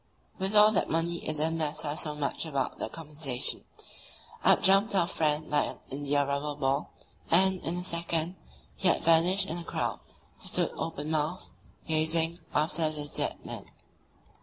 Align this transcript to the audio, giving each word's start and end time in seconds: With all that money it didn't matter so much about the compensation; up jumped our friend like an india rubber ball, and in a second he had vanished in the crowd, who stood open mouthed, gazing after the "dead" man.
With 0.39 0.55
all 0.55 0.71
that 0.71 0.89
money 0.89 1.17
it 1.27 1.37
didn't 1.37 1.59
matter 1.59 1.95
so 1.95 2.15
much 2.15 2.43
about 2.43 2.79
the 2.79 2.89
compensation; 2.89 3.65
up 4.43 4.63
jumped 4.63 4.95
our 4.95 5.05
friend 5.05 5.47
like 5.51 5.67
an 5.69 5.77
india 5.91 6.25
rubber 6.25 6.55
ball, 6.55 6.89
and 7.29 7.63
in 7.63 7.77
a 7.77 7.83
second 7.83 8.33
he 8.75 8.87
had 8.87 9.03
vanished 9.03 9.47
in 9.47 9.57
the 9.57 9.63
crowd, 9.63 9.99
who 10.39 10.47
stood 10.47 10.71
open 10.75 11.11
mouthed, 11.11 11.51
gazing 11.85 12.39
after 12.51 12.89
the 12.89 13.07
"dead" 13.15 13.45
man. 13.45 13.69